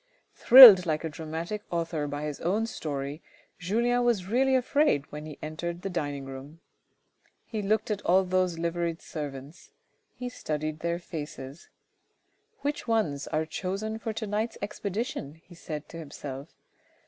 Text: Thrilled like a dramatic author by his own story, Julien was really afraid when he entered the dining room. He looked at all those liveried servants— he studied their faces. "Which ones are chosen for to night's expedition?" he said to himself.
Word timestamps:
Thrilled 0.33 0.87
like 0.87 1.03
a 1.03 1.09
dramatic 1.09 1.61
author 1.69 2.07
by 2.07 2.23
his 2.23 2.39
own 2.39 2.65
story, 2.65 3.21
Julien 3.59 4.03
was 4.03 4.25
really 4.25 4.55
afraid 4.55 5.05
when 5.11 5.27
he 5.27 5.37
entered 5.43 5.83
the 5.83 5.91
dining 5.91 6.25
room. 6.25 6.59
He 7.45 7.61
looked 7.61 7.91
at 7.91 8.01
all 8.01 8.23
those 8.23 8.57
liveried 8.57 8.99
servants— 8.99 9.69
he 10.17 10.27
studied 10.27 10.79
their 10.79 10.97
faces. 10.97 11.69
"Which 12.61 12.87
ones 12.87 13.27
are 13.27 13.45
chosen 13.45 13.99
for 13.99 14.11
to 14.11 14.25
night's 14.25 14.57
expedition?" 14.59 15.35
he 15.35 15.53
said 15.53 15.87
to 15.89 15.97
himself. 15.99 16.49